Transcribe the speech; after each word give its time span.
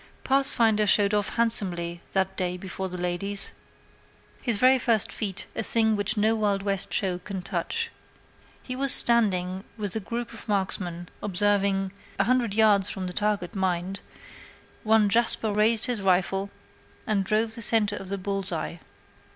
Pathfinder 0.23 0.87
showed 0.87 1.13
off 1.13 1.35
handsomely 1.35 2.01
that 2.13 2.35
day 2.35 2.57
before 2.57 2.89
the 2.89 2.97
ladies. 2.97 3.51
His 4.41 4.57
very 4.57 4.79
first 4.79 5.11
feat 5.11 5.45
was 5.53 5.63
a 5.67 5.69
thing 5.69 5.95
which 5.95 6.17
no 6.17 6.35
Wild 6.35 6.63
West 6.63 6.91
show 6.91 7.19
can 7.19 7.43
touch. 7.43 7.91
He 8.63 8.75
was 8.75 8.91
standing 8.91 9.63
with 9.77 9.93
the 9.93 9.99
group 9.99 10.33
of 10.33 10.49
marksmen, 10.49 11.07
observing 11.21 11.93
a 12.17 12.23
hundred 12.23 12.55
yards 12.55 12.89
from 12.89 13.05
the 13.05 13.13
target, 13.13 13.53
mind; 13.53 13.99
one 14.81 15.07
Jasper 15.07 15.53
raised 15.53 15.85
his 15.85 16.01
rifle 16.01 16.49
and 17.05 17.23
drove 17.23 17.53
the 17.53 17.61
centre 17.61 17.95
of 17.95 18.09
the 18.09 18.17
bull's 18.17 18.51
eye. 18.51 18.79